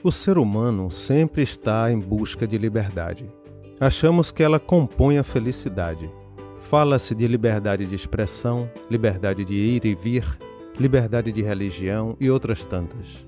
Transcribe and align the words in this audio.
O 0.00 0.12
ser 0.12 0.38
humano 0.38 0.92
sempre 0.92 1.42
está 1.42 1.90
em 1.90 1.98
busca 1.98 2.46
de 2.46 2.56
liberdade. 2.56 3.28
Achamos 3.80 4.30
que 4.30 4.44
ela 4.44 4.60
compõe 4.60 5.18
a 5.18 5.24
felicidade. 5.24 6.08
Fala-se 6.56 7.16
de 7.16 7.26
liberdade 7.26 7.84
de 7.84 7.96
expressão, 7.96 8.70
liberdade 8.88 9.44
de 9.44 9.56
ir 9.56 9.84
e 9.84 9.96
vir, 9.96 10.24
liberdade 10.78 11.32
de 11.32 11.42
religião 11.42 12.16
e 12.20 12.30
outras 12.30 12.64
tantas. 12.64 13.26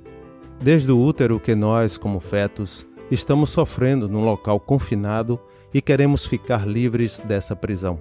Desde 0.63 0.93
o 0.93 0.99
útero 0.99 1.41
que 1.41 1.57
nós, 1.57 1.99
como 1.99 2.21
fetos, 2.21 2.87
estamos 3.11 3.51
sofrendo 3.51 4.09
num 4.09 4.25
local 4.25 4.61
confinado 4.61 5.41
e 5.75 5.83
queremos 5.83 6.25
ficar 6.25 6.69
livres 6.69 7.19
dessa 7.19 7.57
prisão. 7.57 8.01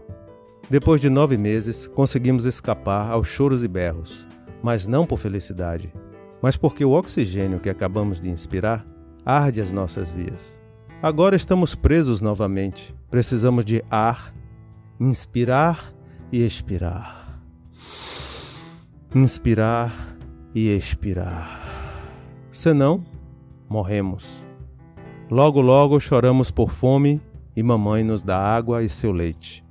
Depois 0.69 1.01
de 1.01 1.09
nove 1.09 1.37
meses, 1.37 1.87
conseguimos 1.87 2.45
escapar 2.45 3.09
aos 3.09 3.27
choros 3.27 3.63
e 3.63 3.67
berros, 3.67 4.27
mas 4.61 4.85
não 4.85 5.07
por 5.07 5.17
felicidade, 5.17 5.91
mas 6.41 6.57
porque 6.57 6.85
o 6.85 6.91
oxigênio 6.91 7.59
que 7.59 7.69
acabamos 7.69 8.19
de 8.19 8.29
inspirar 8.29 8.85
arde 9.25 9.61
as 9.61 9.71
nossas 9.71 10.11
vias. 10.11 10.59
Agora 11.01 11.35
estamos 11.35 11.75
presos 11.75 12.21
novamente. 12.21 12.95
Precisamos 13.09 13.63
de 13.63 13.83
ar, 13.89 14.33
inspirar 14.99 15.93
e 16.31 16.43
expirar. 16.43 17.41
Inspirar 19.15 20.17
e 20.53 20.69
expirar. 20.69 21.59
Senão, 22.51 23.05
morremos. 23.67 24.45
Logo, 25.31 25.61
logo 25.61 25.99
choramos 25.99 26.51
por 26.51 26.71
fome 26.71 27.21
e 27.55 27.63
mamãe 27.63 28.03
nos 28.03 28.23
dá 28.23 28.37
água 28.37 28.83
e 28.83 28.89
seu 28.89 29.11
leite. 29.11 29.63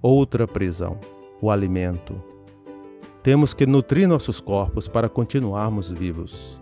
Outra 0.00 0.46
prisão, 0.46 0.98
o 1.40 1.50
alimento. 1.50 2.33
Temos 3.24 3.54
que 3.54 3.64
nutrir 3.64 4.06
nossos 4.06 4.38
corpos 4.38 4.86
para 4.86 5.08
continuarmos 5.08 5.90
vivos. 5.90 6.60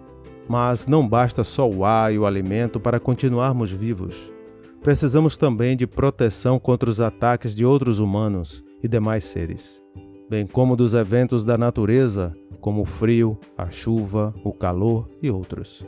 Mas 0.49 0.87
não 0.87 1.09
basta 1.09 1.43
só 1.43 1.69
o 1.69 1.85
ar 1.85 2.15
e 2.15 2.19
o 2.21 2.25
alimento 2.25 2.79
para 2.79 3.01
continuarmos 3.01 3.73
vivos. 3.73 4.33
Precisamos 4.81 5.37
também 5.37 5.77
de 5.77 5.89
proteção 5.89 6.61
contra 6.61 6.89
os 6.89 7.01
ataques 7.01 7.53
de 7.53 7.65
outros 7.67 7.99
humanos 7.99 8.63
e 8.81 8.87
demais 8.87 9.25
seres, 9.25 9.83
bem 10.31 10.47
como 10.47 10.77
dos 10.77 10.95
eventos 10.95 11.45
da 11.45 11.59
natureza, 11.59 12.33
como 12.61 12.83
o 12.83 12.87
frio, 12.87 13.37
a 13.59 13.69
chuva, 13.69 14.33
o 14.45 14.53
calor 14.53 15.09
e 15.21 15.29
outros. 15.29 15.85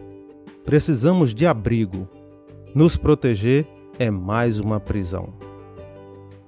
Precisamos 0.64 1.32
de 1.32 1.46
abrigo. 1.46 2.08
Nos 2.74 2.96
proteger 2.96 3.64
é 3.96 4.10
mais 4.10 4.58
uma 4.58 4.80
prisão. 4.80 5.43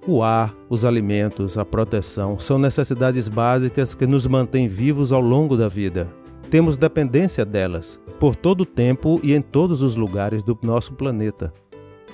O 0.09 0.23
ar, 0.23 0.55
os 0.71 0.85
alimentos, 0.85 1.59
a 1.59 1.65
proteção 1.65 2.39
são 2.39 2.61
necessidades 2.61 3.27
básicas 3.27 3.93
que 3.93 4.07
nos 4.07 4.25
mantêm 4.29 4.69
vivos 4.69 5.13
ao 5.13 5.21
longo 5.21 5.57
da 5.57 5.67
vida. 5.67 6.09
Temos 6.49 6.77
dependência 6.77 7.45
delas, 7.45 8.01
por 8.21 8.37
todo 8.37 8.61
o 8.61 8.67
tempo 8.67 9.21
e 9.25 9.35
em 9.35 9.43
todos 9.43 9.83
os 9.83 9.97
lugares 9.97 10.45
do 10.45 10.57
nosso 10.63 10.93
planeta. 10.93 11.53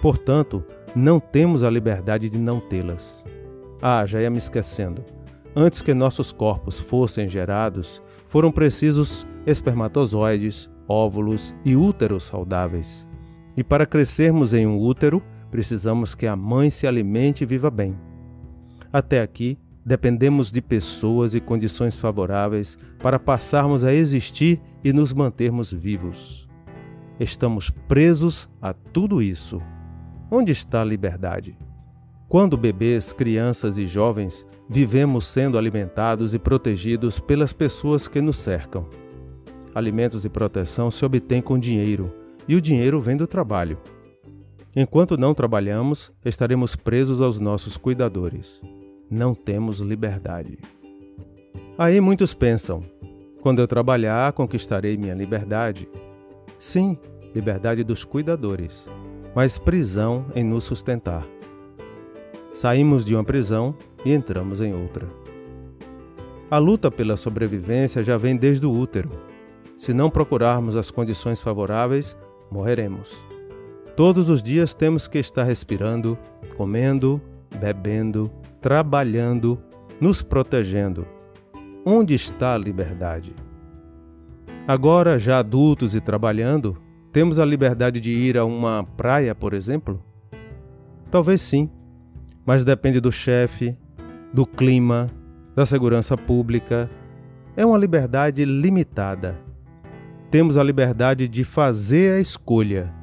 Portanto, 0.00 0.64
não 0.96 1.20
temos 1.20 1.62
a 1.62 1.68
liberdade 1.68 2.30
de 2.30 2.38
não 2.38 2.60
tê-las. 2.60 3.26
Ah, 3.82 4.06
já 4.06 4.22
ia 4.22 4.30
me 4.30 4.38
esquecendo. 4.38 5.04
Antes 5.54 5.82
que 5.82 5.92
nossos 5.92 6.32
corpos 6.32 6.80
fossem 6.80 7.28
gerados, 7.28 8.02
foram 8.26 8.50
precisos 8.50 9.26
espermatozoides, 9.46 10.70
óvulos 10.88 11.54
e 11.62 11.76
úteros 11.76 12.24
saudáveis. 12.24 13.06
E 13.54 13.62
para 13.62 13.84
crescermos 13.84 14.54
em 14.54 14.66
um 14.66 14.78
útero, 14.78 15.22
precisamos 15.52 16.14
que 16.14 16.26
a 16.26 16.34
mãe 16.34 16.70
se 16.70 16.86
alimente 16.86 17.44
e 17.44 17.46
viva 17.46 17.70
bem. 17.70 17.94
Até 18.90 19.20
aqui, 19.20 19.58
dependemos 19.84 20.50
de 20.50 20.62
pessoas 20.62 21.34
e 21.34 21.40
condições 21.40 21.94
favoráveis 21.94 22.78
para 23.02 23.18
passarmos 23.18 23.84
a 23.84 23.92
existir 23.92 24.58
e 24.82 24.94
nos 24.94 25.12
mantermos 25.12 25.70
vivos. 25.70 26.48
Estamos 27.20 27.68
presos 27.68 28.48
a 28.62 28.72
tudo 28.72 29.20
isso. 29.20 29.60
Onde 30.30 30.50
está 30.50 30.80
a 30.80 30.84
liberdade? 30.84 31.54
Quando 32.30 32.56
bebês, 32.56 33.12
crianças 33.12 33.76
e 33.76 33.84
jovens, 33.84 34.46
vivemos 34.70 35.26
sendo 35.26 35.58
alimentados 35.58 36.32
e 36.32 36.38
protegidos 36.38 37.20
pelas 37.20 37.52
pessoas 37.52 38.08
que 38.08 38.22
nos 38.22 38.38
cercam. 38.38 38.88
Alimentos 39.74 40.24
e 40.24 40.30
proteção 40.30 40.90
se 40.90 41.04
obtêm 41.04 41.42
com 41.42 41.58
dinheiro, 41.58 42.10
e 42.48 42.56
o 42.56 42.60
dinheiro 42.60 42.98
vem 42.98 43.18
do 43.18 43.26
trabalho. 43.26 43.78
Enquanto 44.74 45.18
não 45.18 45.34
trabalhamos, 45.34 46.10
estaremos 46.24 46.74
presos 46.74 47.20
aos 47.20 47.38
nossos 47.38 47.76
cuidadores. 47.76 48.62
Não 49.10 49.34
temos 49.34 49.80
liberdade. 49.80 50.58
Aí 51.76 52.00
muitos 52.00 52.32
pensam: 52.32 52.82
quando 53.42 53.58
eu 53.58 53.66
trabalhar, 53.66 54.32
conquistarei 54.32 54.96
minha 54.96 55.14
liberdade. 55.14 55.86
Sim, 56.58 56.96
liberdade 57.34 57.84
dos 57.84 58.02
cuidadores, 58.02 58.88
mas 59.34 59.58
prisão 59.58 60.24
em 60.34 60.42
nos 60.42 60.64
sustentar. 60.64 61.26
Saímos 62.54 63.04
de 63.04 63.14
uma 63.14 63.24
prisão 63.24 63.76
e 64.06 64.12
entramos 64.12 64.62
em 64.62 64.72
outra. 64.74 65.06
A 66.50 66.56
luta 66.56 66.90
pela 66.90 67.16
sobrevivência 67.16 68.02
já 68.02 68.16
vem 68.16 68.36
desde 68.36 68.64
o 68.64 68.72
útero. 68.72 69.10
Se 69.76 69.92
não 69.92 70.08
procurarmos 70.08 70.76
as 70.76 70.90
condições 70.90 71.40
favoráveis, 71.40 72.16
morreremos. 72.50 73.31
Todos 73.94 74.30
os 74.30 74.42
dias 74.42 74.72
temos 74.72 75.06
que 75.06 75.18
estar 75.18 75.44
respirando, 75.44 76.16
comendo, 76.56 77.20
bebendo, 77.60 78.32
trabalhando, 78.58 79.62
nos 80.00 80.22
protegendo. 80.22 81.06
Onde 81.84 82.14
está 82.14 82.54
a 82.54 82.58
liberdade? 82.58 83.34
Agora, 84.66 85.18
já 85.18 85.38
adultos 85.38 85.94
e 85.94 86.00
trabalhando, 86.00 86.80
temos 87.12 87.38
a 87.38 87.44
liberdade 87.44 88.00
de 88.00 88.12
ir 88.12 88.38
a 88.38 88.46
uma 88.46 88.82
praia, 88.96 89.34
por 89.34 89.52
exemplo? 89.52 90.02
Talvez 91.10 91.42
sim, 91.42 91.68
mas 92.46 92.64
depende 92.64 92.98
do 92.98 93.12
chefe, 93.12 93.76
do 94.32 94.46
clima, 94.46 95.10
da 95.54 95.66
segurança 95.66 96.16
pública. 96.16 96.90
É 97.54 97.66
uma 97.66 97.76
liberdade 97.76 98.42
limitada. 98.46 99.36
Temos 100.30 100.56
a 100.56 100.62
liberdade 100.62 101.28
de 101.28 101.44
fazer 101.44 102.16
a 102.16 102.20
escolha 102.20 103.01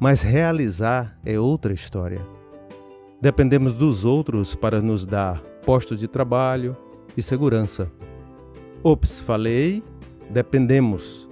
mas 0.00 0.22
realizar 0.22 1.18
é 1.24 1.38
outra 1.38 1.72
história. 1.72 2.24
Dependemos 3.20 3.74
dos 3.74 4.04
outros 4.04 4.54
para 4.54 4.80
nos 4.80 5.04
dar 5.04 5.40
postos 5.64 5.98
de 5.98 6.06
trabalho 6.06 6.76
e 7.16 7.22
segurança. 7.22 7.90
Ops, 8.82 9.20
falei, 9.20 9.82
dependemos. 10.30 11.28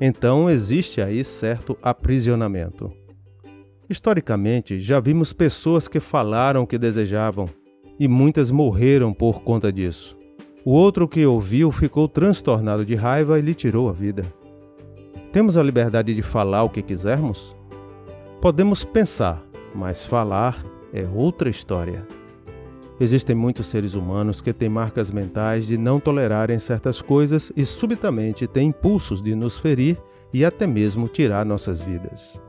Então 0.00 0.50
existe 0.50 1.00
aí 1.00 1.22
certo 1.22 1.78
aprisionamento. 1.82 2.92
Historicamente, 3.88 4.80
já 4.80 4.98
vimos 4.98 5.32
pessoas 5.32 5.86
que 5.86 6.00
falaram 6.00 6.62
o 6.62 6.66
que 6.66 6.78
desejavam 6.78 7.48
e 7.98 8.08
muitas 8.08 8.50
morreram 8.50 9.12
por 9.12 9.42
conta 9.42 9.72
disso. 9.72 10.18
O 10.64 10.72
outro 10.72 11.08
que 11.08 11.24
ouviu 11.24 11.70
ficou 11.70 12.08
transtornado 12.08 12.84
de 12.84 12.94
raiva 12.94 13.38
e 13.38 13.42
lhe 13.42 13.54
tirou 13.54 13.88
a 13.88 13.92
vida. 13.92 14.24
Temos 15.32 15.56
a 15.56 15.62
liberdade 15.62 16.14
de 16.14 16.22
falar 16.22 16.64
o 16.64 16.70
que 16.70 16.82
quisermos? 16.82 17.56
Podemos 18.40 18.84
pensar, 18.84 19.44
mas 19.74 20.06
falar 20.06 20.64
é 20.94 21.06
outra 21.06 21.50
história. 21.50 22.08
Existem 22.98 23.36
muitos 23.36 23.66
seres 23.66 23.92
humanos 23.94 24.40
que 24.40 24.50
têm 24.50 24.68
marcas 24.70 25.10
mentais 25.10 25.66
de 25.66 25.76
não 25.76 26.00
tolerarem 26.00 26.58
certas 26.58 27.02
coisas 27.02 27.52
e 27.54 27.66
subitamente 27.66 28.46
têm 28.46 28.68
impulsos 28.68 29.20
de 29.20 29.34
nos 29.34 29.58
ferir 29.58 30.00
e 30.32 30.42
até 30.42 30.66
mesmo 30.66 31.06
tirar 31.06 31.44
nossas 31.44 31.82
vidas. 31.82 32.40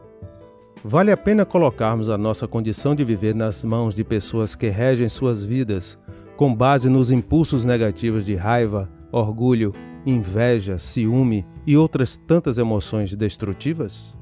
Vale 0.82 1.12
a 1.12 1.18
pena 1.18 1.46
colocarmos 1.46 2.08
a 2.08 2.18
nossa 2.18 2.48
condição 2.48 2.96
de 2.96 3.04
viver 3.04 3.36
nas 3.36 3.62
mãos 3.62 3.94
de 3.94 4.06
pessoas 4.06 4.56
que 4.56 4.70
regem 4.70 5.10
suas 5.10 5.44
vidas 5.44 6.00
com 6.38 6.56
base 6.56 6.88
nos 6.88 7.12
impulsos 7.12 7.66
negativos 7.66 8.24
de 8.24 8.36
raiva, 8.36 8.90
orgulho, 9.12 9.74
inveja, 10.06 10.80
ciúme 10.80 11.46
e 11.68 11.76
outras 11.76 12.16
tantas 12.16 12.58
emoções 12.58 13.14
destrutivas? 13.14 14.21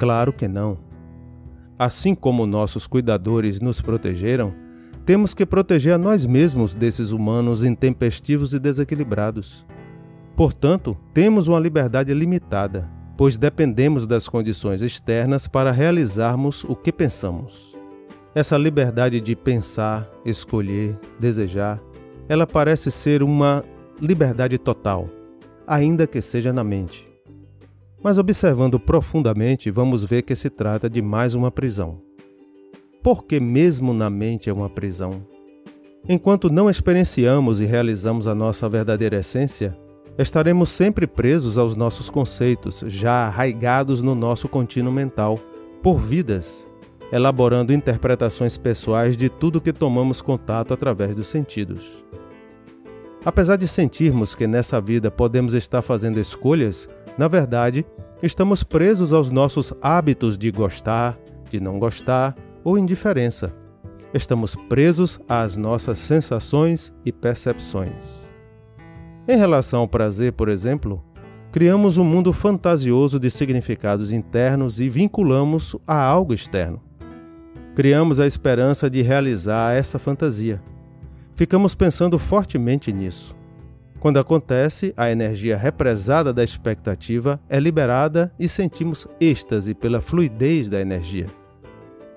Claro 0.00 0.32
que 0.32 0.48
não. 0.48 0.78
Assim 1.78 2.14
como 2.14 2.46
nossos 2.46 2.86
cuidadores 2.86 3.60
nos 3.60 3.82
protegeram, 3.82 4.54
temos 5.04 5.34
que 5.34 5.44
proteger 5.44 5.92
a 5.92 5.98
nós 5.98 6.24
mesmos 6.24 6.74
desses 6.74 7.12
humanos 7.12 7.62
intempestivos 7.62 8.54
e 8.54 8.58
desequilibrados. 8.58 9.66
Portanto, 10.34 10.96
temos 11.12 11.48
uma 11.48 11.60
liberdade 11.60 12.14
limitada, 12.14 12.90
pois 13.14 13.36
dependemos 13.36 14.06
das 14.06 14.26
condições 14.26 14.80
externas 14.80 15.46
para 15.46 15.70
realizarmos 15.70 16.64
o 16.64 16.74
que 16.74 16.90
pensamos. 16.90 17.76
Essa 18.34 18.56
liberdade 18.56 19.20
de 19.20 19.36
pensar, 19.36 20.10
escolher, 20.24 20.98
desejar, 21.18 21.78
ela 22.26 22.46
parece 22.46 22.90
ser 22.90 23.22
uma 23.22 23.62
liberdade 24.00 24.56
total, 24.56 25.10
ainda 25.66 26.06
que 26.06 26.22
seja 26.22 26.54
na 26.54 26.64
mente. 26.64 27.09
Mas 28.02 28.18
observando 28.18 28.80
profundamente, 28.80 29.70
vamos 29.70 30.04
ver 30.04 30.22
que 30.22 30.34
se 30.34 30.48
trata 30.48 30.88
de 30.88 31.02
mais 31.02 31.34
uma 31.34 31.50
prisão. 31.50 32.00
Porque 33.02 33.38
mesmo 33.38 33.92
na 33.92 34.08
mente 34.08 34.48
é 34.48 34.52
uma 34.52 34.70
prisão. 34.70 35.26
Enquanto 36.08 36.50
não 36.50 36.70
experienciamos 36.70 37.60
e 37.60 37.66
realizamos 37.66 38.26
a 38.26 38.34
nossa 38.34 38.68
verdadeira 38.68 39.18
essência, 39.18 39.76
estaremos 40.16 40.70
sempre 40.70 41.06
presos 41.06 41.58
aos 41.58 41.76
nossos 41.76 42.08
conceitos, 42.08 42.82
já 42.86 43.26
arraigados 43.26 44.00
no 44.00 44.14
nosso 44.14 44.48
contínuo 44.48 44.92
mental, 44.92 45.38
por 45.82 45.98
vidas, 45.98 46.66
elaborando 47.12 47.72
interpretações 47.72 48.56
pessoais 48.56 49.16
de 49.16 49.28
tudo 49.28 49.60
que 49.60 49.72
tomamos 49.72 50.22
contato 50.22 50.72
através 50.72 51.14
dos 51.14 51.28
sentidos. 51.28 52.04
Apesar 53.22 53.56
de 53.56 53.68
sentirmos 53.68 54.34
que 54.34 54.46
nessa 54.46 54.80
vida 54.80 55.10
podemos 55.10 55.52
estar 55.52 55.82
fazendo 55.82 56.18
escolhas, 56.18 56.88
na 57.16 57.28
verdade, 57.28 57.84
estamos 58.22 58.62
presos 58.62 59.12
aos 59.12 59.30
nossos 59.30 59.72
hábitos 59.80 60.36
de 60.36 60.50
gostar, 60.50 61.18
de 61.48 61.60
não 61.60 61.78
gostar 61.78 62.36
ou 62.64 62.78
indiferença. 62.78 63.54
Estamos 64.12 64.56
presos 64.68 65.20
às 65.28 65.56
nossas 65.56 65.98
sensações 65.98 66.92
e 67.04 67.12
percepções. 67.12 68.28
Em 69.28 69.36
relação 69.36 69.80
ao 69.80 69.88
prazer, 69.88 70.32
por 70.32 70.48
exemplo, 70.48 71.04
criamos 71.52 71.98
um 71.98 72.04
mundo 72.04 72.32
fantasioso 72.32 73.20
de 73.20 73.30
significados 73.30 74.10
internos 74.10 74.80
e 74.80 74.88
vinculamos 74.88 75.76
a 75.86 76.02
algo 76.02 76.34
externo. 76.34 76.82
Criamos 77.76 78.18
a 78.18 78.26
esperança 78.26 78.90
de 78.90 79.00
realizar 79.00 79.76
essa 79.76 79.98
fantasia 79.98 80.60
ficamos 81.40 81.74
pensando 81.74 82.18
fortemente 82.18 82.92
nisso. 82.92 83.34
Quando 84.00 84.18
acontece, 84.18 84.94
a 84.96 85.10
energia 85.10 85.58
represada 85.58 86.32
da 86.32 86.42
expectativa 86.42 87.38
é 87.50 87.60
liberada 87.60 88.32
e 88.40 88.48
sentimos 88.48 89.06
êxtase 89.20 89.74
pela 89.74 90.00
fluidez 90.00 90.70
da 90.70 90.80
energia. 90.80 91.26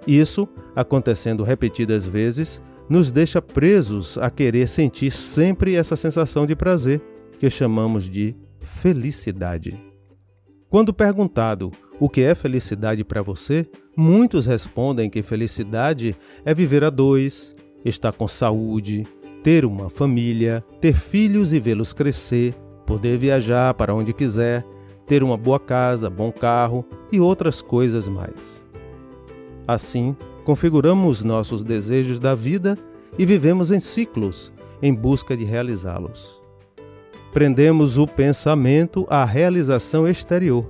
Isso, 0.07 0.47
acontecendo 0.73 1.43
repetidas 1.43 2.05
vezes, 2.05 2.61
nos 2.89 3.11
deixa 3.11 3.41
presos 3.41 4.17
a 4.17 4.29
querer 4.29 4.67
sentir 4.67 5.11
sempre 5.11 5.75
essa 5.75 5.97
sensação 5.97 6.45
de 6.45 6.55
prazer, 6.55 7.01
que 7.37 7.49
chamamos 7.49 8.07
de 8.09 8.33
felicidade. 8.61 9.77
Quando 10.69 10.93
perguntado 10.93 11.69
o 11.99 12.09
que 12.09 12.21
é 12.21 12.33
felicidade 12.33 13.03
para 13.03 13.21
você, 13.21 13.69
muitos 13.95 14.45
respondem 14.45 15.09
que 15.09 15.21
felicidade 15.21 16.15
é 16.45 16.53
viver 16.53 16.83
a 16.85 16.89
dois, 16.89 17.55
estar 17.83 18.13
com 18.13 18.27
saúde, 18.27 19.05
ter 19.43 19.65
uma 19.65 19.89
família, 19.89 20.63
ter 20.79 20.93
filhos 20.93 21.53
e 21.53 21.59
vê-los 21.59 21.91
crescer, 21.91 22.55
poder 22.85 23.17
viajar 23.17 23.73
para 23.73 23.93
onde 23.93 24.13
quiser, 24.13 24.65
ter 25.05 25.21
uma 25.21 25.37
boa 25.37 25.59
casa, 25.59 26.09
bom 26.09 26.31
carro 26.31 26.85
e 27.11 27.19
outras 27.19 27.61
coisas 27.61 28.07
mais. 28.07 28.65
Assim, 29.67 30.15
configuramos 30.45 31.21
nossos 31.21 31.63
desejos 31.63 32.19
da 32.19 32.33
vida 32.33 32.77
e 33.17 33.25
vivemos 33.25 33.69
em 33.69 33.79
ciclos 33.79 34.53
em 34.81 34.93
busca 34.93 35.35
de 35.35 35.43
realizá-los. 35.43 36.41
Prendemos 37.31 37.97
o 37.97 38.07
pensamento 38.07 39.05
à 39.09 39.25
realização 39.25 40.07
exterior. 40.07 40.69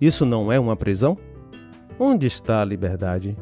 Isso 0.00 0.26
não 0.26 0.50
é 0.50 0.58
uma 0.58 0.76
prisão? 0.76 1.16
Onde 1.98 2.26
está 2.26 2.60
a 2.60 2.64
liberdade? 2.64 3.36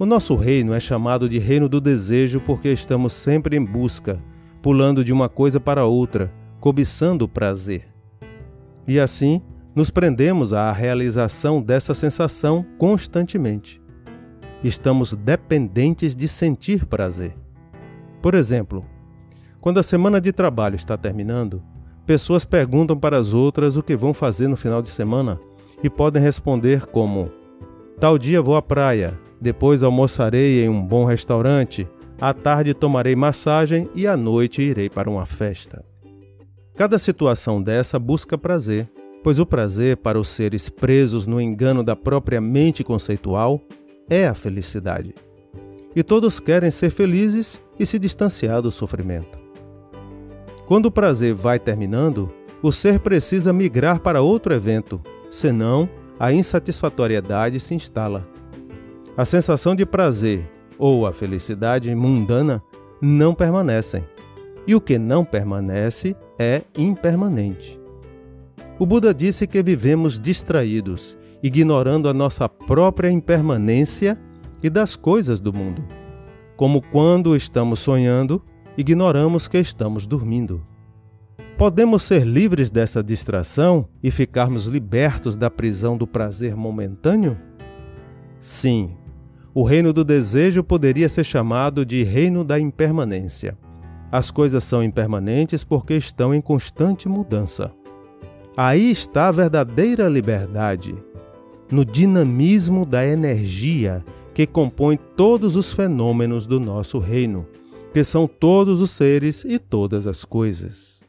O 0.00 0.06
nosso 0.06 0.34
reino 0.34 0.72
é 0.72 0.80
chamado 0.80 1.28
de 1.28 1.38
reino 1.38 1.68
do 1.68 1.78
desejo 1.78 2.40
porque 2.40 2.70
estamos 2.70 3.12
sempre 3.12 3.54
em 3.54 3.62
busca, 3.62 4.18
pulando 4.62 5.04
de 5.04 5.12
uma 5.12 5.28
coisa 5.28 5.60
para 5.60 5.84
outra, 5.84 6.32
cobiçando 6.58 7.26
o 7.26 7.28
prazer. 7.28 7.86
E 8.88 8.98
assim, 8.98 9.42
nos 9.74 9.90
prendemos 9.90 10.54
à 10.54 10.72
realização 10.72 11.60
dessa 11.60 11.92
sensação 11.92 12.64
constantemente. 12.78 13.78
Estamos 14.64 15.14
dependentes 15.14 16.16
de 16.16 16.26
sentir 16.28 16.86
prazer. 16.86 17.36
Por 18.22 18.32
exemplo, 18.32 18.86
quando 19.60 19.80
a 19.80 19.82
semana 19.82 20.18
de 20.18 20.32
trabalho 20.32 20.76
está 20.76 20.96
terminando, 20.96 21.62
pessoas 22.06 22.46
perguntam 22.46 22.98
para 22.98 23.18
as 23.18 23.34
outras 23.34 23.76
o 23.76 23.82
que 23.82 23.94
vão 23.94 24.14
fazer 24.14 24.48
no 24.48 24.56
final 24.56 24.80
de 24.80 24.88
semana 24.88 25.38
e 25.84 25.90
podem 25.90 26.22
responder 26.22 26.86
como: 26.86 27.30
Tal 28.00 28.16
dia 28.16 28.40
vou 28.40 28.56
à 28.56 28.62
praia, 28.62 29.20
depois 29.40 29.82
almoçarei 29.82 30.64
em 30.64 30.68
um 30.68 30.84
bom 30.84 31.04
restaurante, 31.04 31.88
à 32.20 32.34
tarde 32.34 32.74
tomarei 32.74 33.16
massagem 33.16 33.88
e 33.94 34.06
à 34.06 34.16
noite 34.16 34.60
irei 34.60 34.90
para 34.90 35.08
uma 35.08 35.24
festa. 35.24 35.84
Cada 36.76 36.98
situação 36.98 37.62
dessa 37.62 37.98
busca 37.98 38.36
prazer, 38.36 38.88
pois 39.22 39.38
o 39.38 39.46
prazer 39.46 39.96
para 39.96 40.18
os 40.18 40.28
seres 40.28 40.68
presos 40.68 41.26
no 41.26 41.40
engano 41.40 41.82
da 41.82 41.96
própria 41.96 42.40
mente 42.40 42.84
conceitual 42.84 43.60
é 44.08 44.26
a 44.26 44.34
felicidade. 44.34 45.14
E 45.94 46.02
todos 46.02 46.38
querem 46.38 46.70
ser 46.70 46.90
felizes 46.90 47.60
e 47.78 47.84
se 47.86 47.98
distanciar 47.98 48.62
do 48.62 48.70
sofrimento. 48.70 49.38
Quando 50.66 50.86
o 50.86 50.90
prazer 50.90 51.34
vai 51.34 51.58
terminando, 51.58 52.32
o 52.62 52.70
ser 52.70 53.00
precisa 53.00 53.52
migrar 53.52 54.00
para 54.00 54.22
outro 54.22 54.54
evento, 54.54 55.02
senão 55.30 55.88
a 56.18 56.32
insatisfatoriedade 56.32 57.58
se 57.58 57.74
instala. 57.74 58.28
A 59.16 59.24
sensação 59.24 59.74
de 59.74 59.84
prazer 59.84 60.48
ou 60.78 61.06
a 61.06 61.12
felicidade 61.12 61.94
mundana 61.94 62.62
não 63.02 63.34
permanecem. 63.34 64.04
E 64.66 64.74
o 64.74 64.80
que 64.80 64.98
não 64.98 65.24
permanece 65.24 66.16
é 66.38 66.62
impermanente. 66.76 67.78
O 68.78 68.86
Buda 68.86 69.12
disse 69.12 69.46
que 69.46 69.62
vivemos 69.62 70.18
distraídos, 70.18 71.18
ignorando 71.42 72.08
a 72.08 72.14
nossa 72.14 72.48
própria 72.48 73.10
impermanência 73.10 74.18
e 74.62 74.70
das 74.70 74.96
coisas 74.96 75.40
do 75.40 75.52
mundo. 75.52 75.84
Como 76.56 76.80
quando 76.80 77.36
estamos 77.36 77.80
sonhando, 77.80 78.42
ignoramos 78.78 79.48
que 79.48 79.58
estamos 79.58 80.06
dormindo. 80.06 80.64
Podemos 81.58 82.02
ser 82.02 82.24
livres 82.24 82.70
dessa 82.70 83.02
distração 83.02 83.86
e 84.02 84.10
ficarmos 84.10 84.66
libertos 84.66 85.36
da 85.36 85.50
prisão 85.50 85.96
do 85.96 86.06
prazer 86.06 86.56
momentâneo? 86.56 87.36
Sim, 88.40 88.96
o 89.52 89.62
reino 89.62 89.92
do 89.92 90.02
desejo 90.02 90.64
poderia 90.64 91.10
ser 91.10 91.24
chamado 91.24 91.84
de 91.84 92.02
reino 92.02 92.42
da 92.42 92.58
impermanência. 92.58 93.56
As 94.10 94.30
coisas 94.30 94.64
são 94.64 94.82
impermanentes 94.82 95.62
porque 95.62 95.94
estão 95.94 96.34
em 96.34 96.40
constante 96.40 97.06
mudança. 97.06 97.70
Aí 98.56 98.90
está 98.90 99.28
a 99.28 99.32
verdadeira 99.32 100.08
liberdade, 100.08 100.94
no 101.70 101.84
dinamismo 101.84 102.86
da 102.86 103.06
energia 103.06 104.04
que 104.32 104.46
compõe 104.46 104.96
todos 104.96 105.54
os 105.54 105.72
fenômenos 105.72 106.46
do 106.46 106.58
nosso 106.58 106.98
reino, 106.98 107.46
que 107.92 108.02
são 108.02 108.26
todos 108.26 108.80
os 108.80 108.90
seres 108.90 109.44
e 109.44 109.58
todas 109.58 110.06
as 110.06 110.24
coisas. 110.24 111.02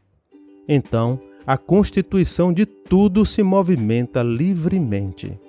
Então, 0.67 1.19
a 1.47 1.57
constituição 1.57 2.51
de 2.51 2.65
tudo 2.65 3.25
se 3.25 3.41
movimenta 3.41 4.21
livremente. 4.21 5.39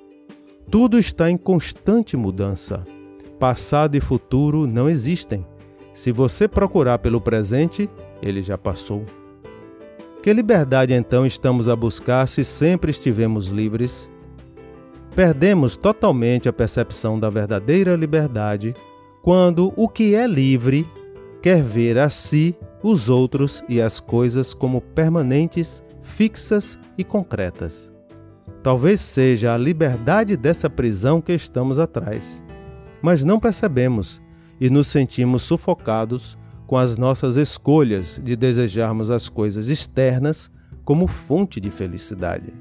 Tudo 0.71 0.99
está 0.99 1.31
em 1.31 1.37
constante 1.37 2.17
mudança. 2.17 2.87
Passado 3.39 3.97
e 3.97 4.01
futuro 4.01 4.67
não 4.67 4.89
existem. 4.89 5.47
Se 5.93 6.11
você 6.11 6.49
procurar 6.49 6.99
pelo 6.99 7.21
presente, 7.21 7.89
ele 8.23 8.43
já 8.43 8.57
passou. 8.57 9.05
Que 10.23 10.33
liberdade 10.33 10.95
então 10.95 11.27
estamos 11.27 11.69
a 11.69 11.75
buscar 11.75 12.27
se 12.29 12.45
sempre 12.45 12.91
estivemos 12.91 13.49
livres? 13.49 14.09
Perdemos 15.15 15.77
totalmente 15.77 16.49
a 16.49 16.53
percepção 16.53 17.19
da 17.19 17.29
verdadeira 17.29 17.97
liberdade 17.97 18.75
quando 19.21 19.73
o 19.77 19.89
que 19.89 20.15
é 20.15 20.27
livre 20.27 20.89
quer 21.43 21.63
ver 21.63 21.99
a 21.99 22.09
si, 22.09 22.57
os 22.83 23.09
outros 23.09 23.63
e 23.69 23.81
as 23.83 24.01
coisas 24.01 24.55
como 24.55 24.81
permanentes, 24.81 25.83
fixas 26.03 26.79
e 26.97 27.05
concretas. 27.05 27.92
Talvez 28.63 29.01
seja 29.01 29.55
a 29.55 29.59
liberdade 29.59 30.37
dessa 30.37 30.71
prisão 30.71 31.21
que 31.21 31.33
estamos 31.33 31.81
atrás, 31.81 32.45
mas 33.03 33.25
não 33.25 33.41
percebemos 33.41 34.23
e 34.61 34.71
nos 34.71 34.87
sentimos 34.87 35.43
sufocados 35.43 36.39
com 36.65 36.77
as 36.77 36.97
nossas 36.97 37.35
escolhas 37.37 38.21
de 38.23 38.37
desejarmos 38.37 39.11
as 39.11 39.29
coisas 39.29 39.69
externas 39.69 40.49
como 40.85 41.09
fonte 41.09 41.61
de 41.61 41.71
felicidade. 41.71 42.53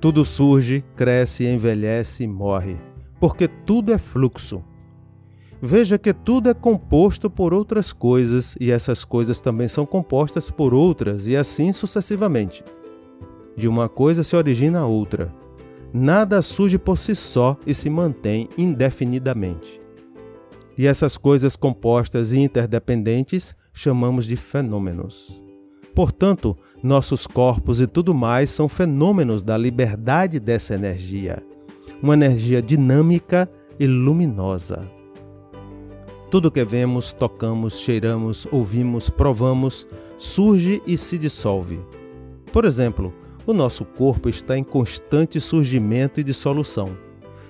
Tudo 0.00 0.24
surge, 0.24 0.84
cresce, 0.94 1.44
envelhece 1.44 2.22
e 2.22 2.28
morre, 2.28 2.76
porque 3.18 3.48
tudo 3.48 3.92
é 3.92 3.98
fluxo. 3.98 4.62
Veja 5.60 5.98
que 5.98 6.12
tudo 6.12 6.48
é 6.48 6.54
composto 6.54 7.28
por 7.28 7.52
outras 7.52 7.92
coisas 7.92 8.56
e 8.60 8.70
essas 8.70 9.04
coisas 9.04 9.40
também 9.40 9.66
são 9.66 9.84
compostas 9.84 10.50
por 10.50 10.72
outras 10.72 11.26
e 11.26 11.34
assim 11.34 11.72
sucessivamente. 11.72 12.62
De 13.56 13.66
uma 13.66 13.88
coisa 13.88 14.22
se 14.22 14.36
origina 14.36 14.80
a 14.80 14.86
outra. 14.86 15.34
Nada 15.92 16.42
surge 16.42 16.78
por 16.78 16.98
si 16.98 17.14
só 17.14 17.56
e 17.66 17.74
se 17.74 17.88
mantém 17.88 18.48
indefinidamente. 18.58 19.80
E 20.76 20.86
essas 20.86 21.16
coisas 21.16 21.56
compostas 21.56 22.32
e 22.32 22.38
interdependentes 22.38 23.56
chamamos 23.72 24.26
de 24.26 24.36
fenômenos. 24.36 25.42
Portanto, 25.94 26.54
nossos 26.82 27.26
corpos 27.26 27.80
e 27.80 27.86
tudo 27.86 28.12
mais 28.12 28.50
são 28.50 28.68
fenômenos 28.68 29.42
da 29.42 29.56
liberdade 29.56 30.38
dessa 30.38 30.74
energia, 30.74 31.42
uma 32.02 32.12
energia 32.12 32.60
dinâmica 32.60 33.48
e 33.80 33.86
luminosa. 33.86 34.86
Tudo 36.30 36.50
que 36.50 36.62
vemos, 36.62 37.12
tocamos, 37.12 37.78
cheiramos, 37.78 38.46
ouvimos, 38.52 39.08
provamos, 39.08 39.86
surge 40.18 40.82
e 40.86 40.98
se 40.98 41.16
dissolve. 41.16 41.80
Por 42.52 42.66
exemplo, 42.66 43.14
o 43.46 43.52
nosso 43.52 43.84
corpo 43.84 44.28
está 44.28 44.58
em 44.58 44.64
constante 44.64 45.40
surgimento 45.40 46.18
e 46.18 46.24
dissolução. 46.24 46.96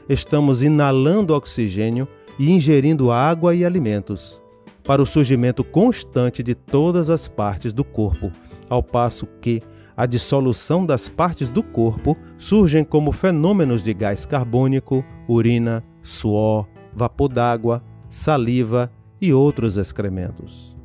Estamos 0.09 0.63
inalando 0.63 1.35
oxigênio 1.35 2.07
e 2.39 2.51
ingerindo 2.51 3.11
água 3.11 3.55
e 3.55 3.65
alimentos, 3.65 4.43
para 4.85 5.03
o 5.03 5.07
surgimento 5.07 5.65
constante 5.65 6.43
de 6.43 6.55
todas 6.55 7.09
as 7.09 7.27
partes 7.27 7.73
do 7.73 7.83
corpo, 7.83 8.31
ao 8.69 8.83
passo 8.83 9.27
que 9.41 9.63
a 9.97 10.05
dissolução 10.05 10.85
das 10.85 11.09
partes 11.09 11.49
do 11.49 11.63
corpo 11.63 12.15
surgem 12.37 12.85
como 12.85 13.11
fenômenos 13.11 13.83
de 13.83 13.95
gás 13.95 14.27
carbônico, 14.27 15.03
urina, 15.27 15.83
suor, 16.03 16.69
vapor 16.95 17.29
d'água, 17.29 17.83
saliva 18.09 18.93
e 19.21 19.33
outros 19.33 19.79
excrementos. 19.79 20.77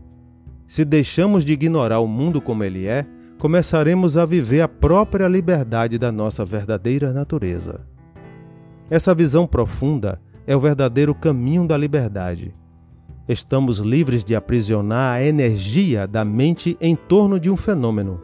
Se 0.65 0.85
deixamos 0.85 1.43
de 1.43 1.51
ignorar 1.51 1.99
o 1.99 2.07
mundo 2.07 2.39
como 2.39 2.63
ele 2.63 2.87
é, 2.87 3.05
começaremos 3.41 4.17
a 4.17 4.23
viver 4.23 4.61
a 4.61 4.67
própria 4.67 5.27
liberdade 5.27 5.97
da 5.97 6.11
nossa 6.11 6.45
verdadeira 6.45 7.11
natureza. 7.11 7.87
Essa 8.87 9.15
visão 9.15 9.47
profunda 9.47 10.21
é 10.45 10.55
o 10.55 10.59
verdadeiro 10.59 11.15
caminho 11.15 11.67
da 11.67 11.75
liberdade. 11.75 12.53
Estamos 13.27 13.79
livres 13.79 14.23
de 14.23 14.35
aprisionar 14.35 15.15
a 15.15 15.23
energia 15.23 16.07
da 16.07 16.23
mente 16.23 16.77
em 16.79 16.95
torno 16.95 17.39
de 17.39 17.49
um 17.49 17.57
fenômeno, 17.57 18.21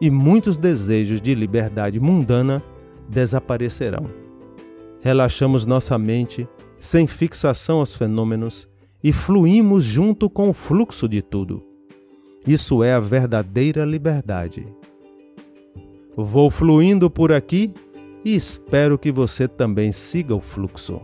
e 0.00 0.10
muitos 0.10 0.58
desejos 0.58 1.20
de 1.20 1.32
liberdade 1.32 2.00
mundana 2.00 2.60
desaparecerão. 3.08 4.10
Relaxamos 5.00 5.64
nossa 5.64 5.96
mente 5.96 6.48
sem 6.76 7.06
fixação 7.06 7.78
aos 7.78 7.94
fenômenos 7.94 8.68
e 9.00 9.12
fluímos 9.12 9.84
junto 9.84 10.28
com 10.28 10.50
o 10.50 10.52
fluxo 10.52 11.08
de 11.08 11.22
tudo. 11.22 11.75
Isso 12.46 12.84
é 12.84 12.92
a 12.94 13.00
verdadeira 13.00 13.84
liberdade. 13.84 14.66
Vou 16.16 16.50
fluindo 16.50 17.10
por 17.10 17.32
aqui 17.32 17.74
e 18.24 18.34
espero 18.34 18.98
que 18.98 19.10
você 19.10 19.48
também 19.48 19.90
siga 19.92 20.34
o 20.34 20.40
fluxo. 20.40 21.00